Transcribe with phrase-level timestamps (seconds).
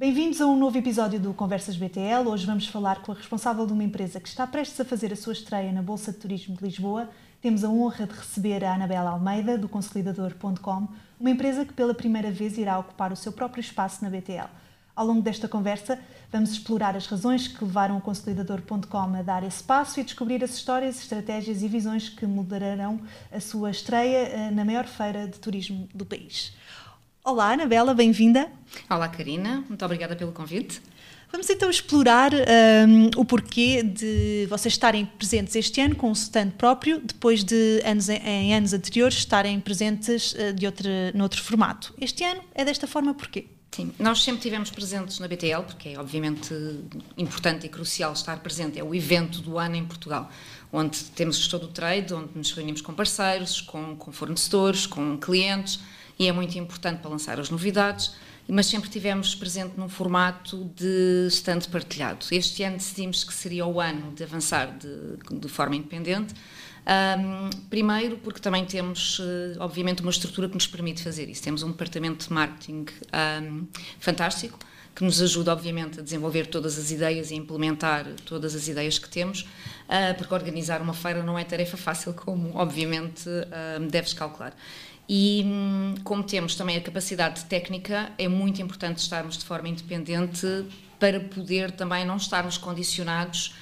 [0.00, 2.26] Bem-vindos a um novo episódio do Conversas BTL.
[2.26, 5.16] Hoje vamos falar com a responsável de uma empresa que está prestes a fazer a
[5.16, 7.10] sua estreia na Bolsa de Turismo de Lisboa.
[7.42, 10.88] Temos a honra de receber a Anabela Almeida, do Consolidador.com,
[11.20, 14.48] uma empresa que pela primeira vez irá ocupar o seu próprio espaço na BTL.
[14.96, 15.98] Ao longo desta conversa,
[16.32, 20.54] vamos explorar as razões que levaram o Consolidador.com a dar esse passo e descobrir as
[20.54, 25.86] histórias, estratégias e visões que moderarão a sua estreia eh, na maior feira de turismo
[25.94, 26.54] do país.
[27.22, 28.50] Olá, Anabela, bem-vinda.
[28.88, 30.80] Olá, Karina, muito obrigada pelo convite.
[31.30, 36.52] Vamos então explorar um, o porquê de vocês estarem presentes este ano com um stand
[36.52, 41.94] próprio, depois de anos, em anos anteriores estarem presentes uh, de outro, noutro formato.
[42.00, 43.46] Este ano é desta forma porquê?
[43.70, 46.54] Sim, nós sempre tivemos presentes na BTL, porque é obviamente
[47.18, 50.28] importante e crucial estar presente, é o evento do ano em Portugal,
[50.72, 55.16] onde temos o gestor do trade, onde nos reunimos com parceiros, com, com fornecedores, com
[55.18, 55.80] clientes,
[56.20, 58.14] e é muito importante para lançar as novidades,
[58.46, 62.26] mas sempre tivemos presente num formato de stand partilhado.
[62.30, 66.34] Este ano decidimos que seria o ano de avançar de, de forma independente.
[66.86, 71.42] Um, primeiro, porque também temos, eh, obviamente, uma estrutura que nos permite fazer isso.
[71.42, 72.84] Temos um departamento de marketing
[73.42, 73.66] um,
[73.98, 74.58] fantástico,
[74.94, 79.08] que nos ajuda, obviamente, a desenvolver todas as ideias e implementar todas as ideias que
[79.08, 84.54] temos, uh, porque organizar uma feira não é tarefa fácil, como, obviamente, uh, deves calcular.
[85.12, 90.46] E hum, como temos também a capacidade técnica, é muito importante estarmos de forma independente
[91.00, 93.52] para poder também não estarmos condicionados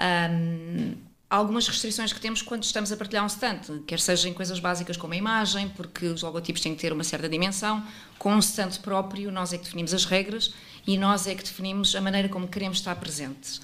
[0.00, 0.94] hum,
[1.28, 4.58] a algumas restrições que temos quando estamos a partilhar um stand, quer seja em coisas
[4.60, 7.86] básicas como a imagem, porque os logotipos têm que ter uma certa dimensão,
[8.18, 10.54] com um stand próprio nós é que definimos as regras
[10.86, 13.60] e nós é que definimos a maneira como queremos estar presentes.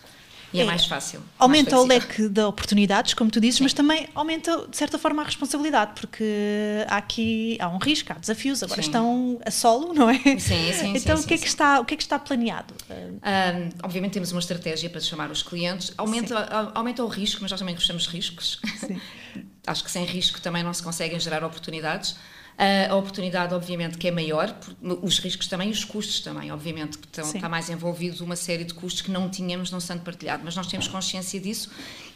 [0.52, 1.22] E é, é mais fácil.
[1.38, 3.64] Aumenta mais o leque de oportunidades, como tu dizes, Sim.
[3.64, 6.24] mas também aumenta, de certa forma, a responsabilidade, porque
[6.88, 8.88] há aqui há um risco, há desafios, agora sim.
[8.88, 10.18] estão a solo, não é?
[10.38, 12.74] Sim, sim, Então, sim, o, que é que está, o que é que está planeado?
[12.90, 15.92] Um, obviamente temos uma estratégia para chamar os clientes.
[15.96, 18.60] Aumenta, aumenta o risco, mas nós também gostamos de riscos.
[19.66, 22.16] Acho que sem risco também não se conseguem gerar oportunidades.
[22.88, 24.54] A oportunidade, obviamente, que é maior,
[25.02, 28.74] os riscos também os custos também, obviamente, que estão, está mais envolvido uma série de
[28.74, 31.70] custos que não tínhamos no sendo partilhado, mas nós temos consciência disso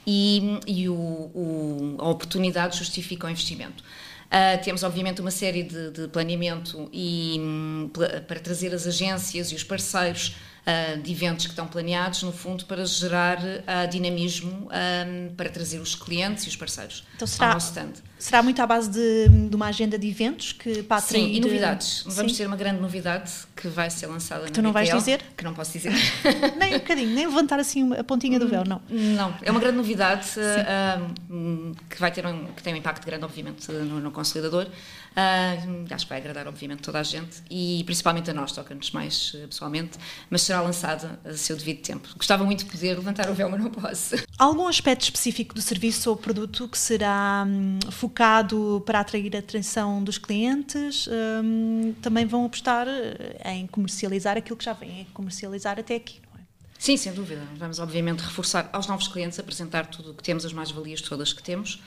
[0.06, 3.82] e, e o, o, a oportunidade justifica o investimento.
[4.24, 7.90] Uh, temos, obviamente, uma série de, de planeamento e, um,
[8.26, 10.34] para trazer as agências e os parceiros
[10.66, 15.78] uh, de eventos que estão planeados, no fundo, para gerar uh, dinamismo um, para trazer
[15.78, 17.92] os clientes e os parceiros então, será, ao nosso stand.
[18.18, 21.24] Será muito à base de, de uma agenda de eventos que para atrair...
[21.24, 22.04] Sim, e novidades.
[22.06, 22.38] Vamos Sim.
[22.38, 25.22] ter uma grande novidade que vai ser lançada que na tu não BTL, vais dizer?
[25.36, 25.92] Que não posso dizer.
[26.58, 28.80] nem um bocadinho, nem levantar assim a pontinha do véu, não.
[28.88, 33.24] Não, é uma grande novidade uh, que vai ter um, que tem um impacto grande,
[33.24, 34.66] obviamente, no, no consolidador.
[35.14, 39.32] Uh, acho que vai agradar, obviamente, toda a gente e principalmente a nós, toca-nos mais
[39.34, 39.96] uh, pessoalmente,
[40.28, 42.08] mas será lançada a seu devido tempo.
[42.16, 44.16] Gostava muito de poder levantar o véu, mas não posso.
[44.36, 50.04] Algum aspecto específico do serviço ou produto que será um, focado para atrair a atenção
[50.04, 51.08] dos clientes?
[51.08, 56.38] Um, também vão apostar eh, em comercializar aquilo que já vêm comercializar até aqui, não
[56.38, 56.44] é?
[56.78, 57.40] Sim, sem dúvida.
[57.56, 61.42] Vamos, obviamente, reforçar aos novos clientes, apresentar tudo o que temos, as mais-valias todas que
[61.42, 61.80] temos, uh,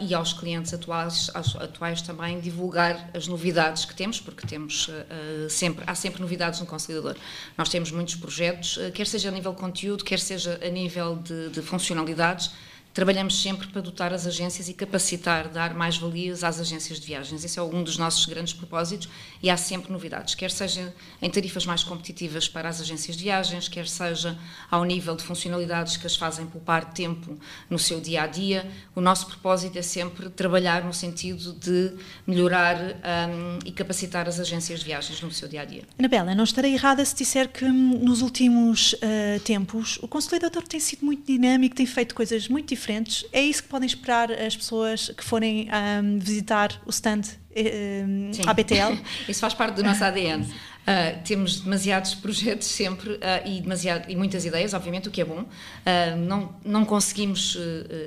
[0.00, 5.48] e aos clientes atuais, aos atuais também divulgar as novidades que temos, porque temos uh,
[5.48, 7.14] sempre, há sempre novidades no Consolidador.
[7.56, 11.14] Nós temos muitos projetos, uh, quer seja a nível de conteúdo, quer seja a nível
[11.16, 12.50] de, de funcionalidades,
[12.96, 17.44] trabalhamos sempre para dotar as agências e capacitar, dar mais valias às agências de viagens.
[17.44, 19.06] Esse é um dos nossos grandes propósitos
[19.42, 23.68] e há sempre novidades, quer seja em tarifas mais competitivas para as agências de viagens,
[23.68, 24.38] quer seja
[24.70, 28.66] ao nível de funcionalidades que as fazem poupar tempo no seu dia a dia.
[28.94, 31.92] O nosso propósito é sempre trabalhar no sentido de
[32.26, 35.82] melhorar um, e capacitar as agências de viagens no seu dia a dia.
[35.98, 40.80] Anabela, não estarei errada se disser que hum, nos últimos uh, tempos o Consolidador tem
[40.80, 43.24] sido muito dinâmico, tem feito coisas muito diferentes diferentes.
[43.32, 45.68] É isso que podem esperar as pessoas que forem
[46.02, 47.22] um, visitar o stand
[47.56, 49.02] um, à BTL?
[49.28, 50.46] isso faz parte do nosso ADN.
[50.86, 55.24] Uh, temos demasiados projetos sempre uh, e, demasiado, e muitas ideias, obviamente, o que é
[55.24, 55.40] bom.
[55.40, 57.58] Uh, não, não conseguimos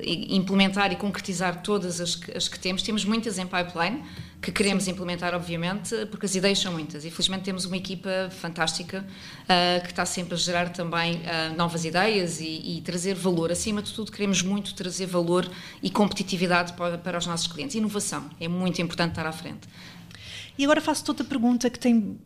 [0.02, 2.82] implementar e concretizar todas as que, as que temos.
[2.82, 4.02] Temos muitas em pipeline
[4.40, 4.92] que queremos Sim.
[4.92, 7.04] implementar, obviamente, porque as ideias são muitas.
[7.04, 9.04] E felizmente temos uma equipa fantástica
[9.82, 11.20] que está sempre a gerar também
[11.58, 13.52] novas ideias e, e, trazer valor.
[13.52, 15.46] Acima de tudo, queremos muito trazer valor
[15.82, 17.76] e competitividade para, para os nossos clientes.
[17.76, 19.68] Inovação é muito importante estar à frente.
[20.58, 22.18] E agora faço-te outra pergunta que tem,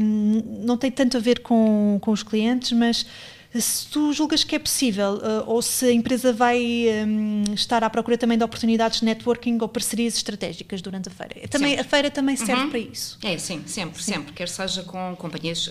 [0.00, 3.06] um, não tem tanto a ver com, com os clientes, mas
[3.54, 7.90] Se tu julgas que é possível, uh, ou se a empresa vai um, estar à
[7.90, 11.46] procura também de oportunidades de networking ou parcerias estratégicas durante a feira.
[11.48, 12.70] Também, a feira também serve uhum.
[12.70, 13.18] para isso.
[13.22, 14.14] É, sim, sempre, sim.
[14.14, 14.32] sempre.
[14.32, 15.70] Quer seja com companhias,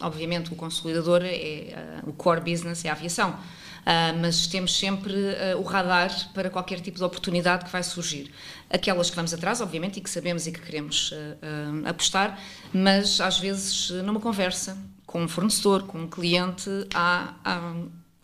[0.00, 3.38] obviamente o consolidador é uh, o core business é a aviação.
[3.82, 8.30] Uh, mas temos sempre uh, o radar para qualquer tipo de oportunidade que vai surgir.
[8.70, 12.38] Aquelas que vamos atrás, obviamente, e que sabemos e que queremos uh, apostar,
[12.72, 17.74] mas às vezes numa conversa com um fornecedor, com um cliente, há, há,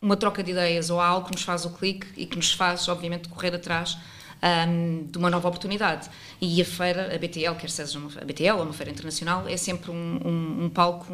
[0.01, 2.53] uma troca de ideias ou há algo que nos faz o clique e que nos
[2.53, 3.99] faz, obviamente, correr atrás
[4.43, 6.09] um, de uma nova oportunidade.
[6.41, 9.57] E a feira, a BTL, quer seja uma, a BTL ou uma feira internacional, é
[9.57, 11.13] sempre um, um, um palco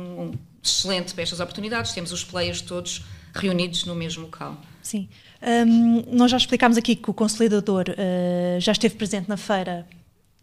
[0.62, 1.92] excelente para estas oportunidades.
[1.92, 3.04] Temos os players todos
[3.34, 4.60] reunidos no mesmo local.
[4.82, 5.08] Sim.
[5.42, 9.86] Um, nós já explicámos aqui que o consolidador uh, já esteve presente na feira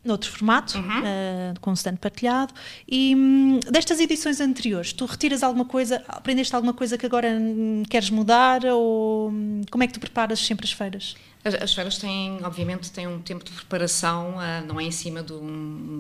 [0.04, 1.00] noutro formato, uhum.
[1.00, 2.54] uh, com stand partilhado.
[2.88, 7.84] E um, destas edições anteriores, tu retiras alguma coisa, aprendeste alguma coisa que agora hum,
[7.90, 8.66] queres mudar?
[8.66, 11.16] Ou hum, como é que tu preparas sempre as feiras?
[11.44, 15.40] As, feiras têm, obviamente, têm um tempo de preparação, uh, não é em cima do,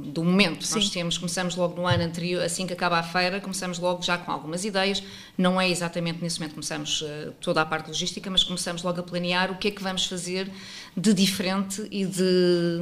[0.04, 0.64] do momento.
[0.64, 0.76] Sim.
[0.76, 4.20] Nós temos, começamos logo no ano anterior, assim que acaba a feira, começamos logo já
[4.20, 5.02] com algumas ideias.
[5.36, 9.00] Não é exatamente nesse momento que começamos uh, toda a parte logística, mas começamos logo
[9.00, 10.48] a planear o que é que vamos fazer
[10.96, 12.80] de diferente e de,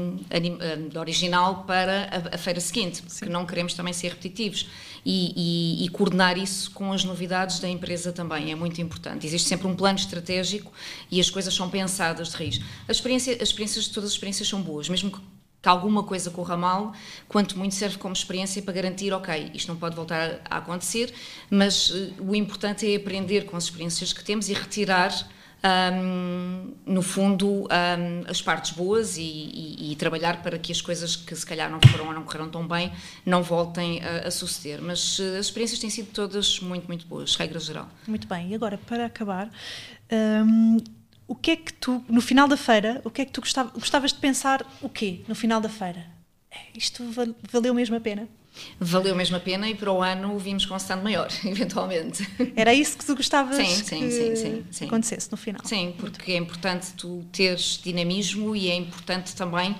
[0.90, 3.32] de original para a, a feira seguinte, porque Sim.
[3.32, 4.68] não queremos também ser repetitivos
[5.06, 5.34] e,
[5.82, 9.26] e, e, coordenar isso com as novidades da empresa também é muito importante.
[9.26, 10.72] Existe sempre um plano estratégico
[11.10, 12.49] e as coisas são pensadas de raiz.
[12.88, 15.19] As experiências, as experiências todas as experiências são boas, mesmo que
[15.62, 16.94] que alguma coisa corra mal,
[17.28, 21.13] quanto muito serve como experiência para garantir, ok, isto não pode voltar a acontecer,
[21.50, 25.13] mas uh, o importante é aprender com as experiências que temos e retirar
[25.62, 27.68] um, no fundo, um,
[28.30, 31.81] as partes boas e, e, e, trabalhar para que as coisas que se calhar não
[31.92, 32.94] foram ou não correram tão bem
[33.25, 34.81] não voltem a, a suceder.
[34.81, 37.90] Mas uh, as experiências têm sido todas muito, muito boas, regra geral.
[38.07, 39.51] Muito bem, e agora para acabar.
[41.30, 43.72] O que é que tu, no final da feira, o que é que tu gostavas,
[43.74, 46.06] gostavas de pensar o quê no final da feira?
[46.52, 47.06] É, isto
[47.52, 48.28] valeu mesmo a pena?
[48.80, 52.28] valeu mesmo a pena e para o ano vimos com um stand maior, eventualmente.
[52.56, 54.86] Era isso que tu gostavas sim, sim, que sim, sim, sim.
[54.86, 55.62] acontecesse no final?
[55.64, 59.75] Sim, porque é importante tu teres dinamismo e é importante também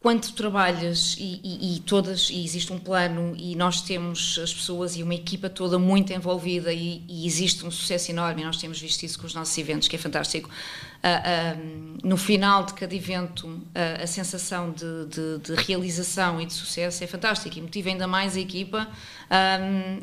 [0.00, 4.96] quando trabalhas e, e, e, todas, e existe um plano e nós temos as pessoas
[4.96, 9.02] e uma equipa toda muito envolvida e, e existe um sucesso enorme nós temos visto
[9.02, 10.48] isso com os nossos eventos, que é fantástico.
[10.48, 16.46] Uh, uh, no final de cada evento, uh, a sensação de, de, de, realização e
[16.46, 18.88] de sucesso é fantástica e motiva ainda mais a equipa
[19.28, 19.58] a,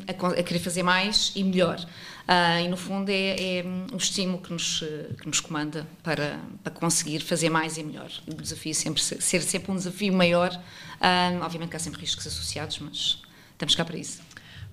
[0.06, 1.84] a, querer fazer mais e melhor.
[2.28, 4.84] Uh, e no fundo é, é o estímulo que nos,
[5.18, 8.10] que nos comanda para, para conseguir fazer mais e melhor.
[8.26, 10.52] O desafio sempre ser sempre um desafio maior.
[10.52, 13.22] Uh, obviamente que há sempre riscos associados, mas
[13.52, 14.20] estamos cá para isso.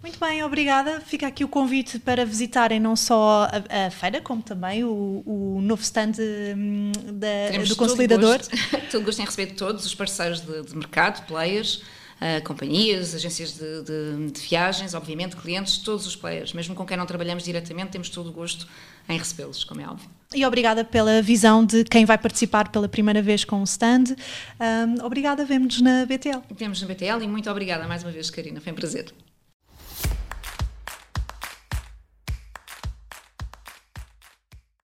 [0.02, 1.02] Muito bem, obrigada.
[1.02, 5.60] Fica aqui o convite para visitarem não só a, a feira, como também o, o
[5.64, 6.12] novo stand
[6.56, 8.38] hum, da, do Consolidador.
[8.46, 11.82] Todo gosto, todo gosto em receber todos os parceiros de, de mercado, players,
[12.22, 16.98] uh, companhias, agências de, de, de, viagens, obviamente, clientes, todos os players, mesmo com quem
[16.98, 18.68] não trabalhamos diretamente, temos todo o gosto
[19.08, 20.10] em recebê-los, como é óbvio.
[20.34, 24.16] E obrigada pela visão de quem vai participar pela primeira vez com o stand.
[24.60, 26.42] Um, obrigada, vemos-nos na BTL.
[26.52, 29.14] Vemos na BTL e muito obrigada mais uma vez, Karina, foi um prazer.